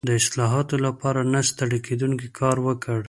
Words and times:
د 0.07 0.09
اصلاحاتو 0.21 0.75
لپاره 0.85 1.19
نه 1.33 1.41
ستړی 1.49 1.79
کېدونکی 1.87 2.27
کار 2.39 2.57
وکړ. 2.65 2.99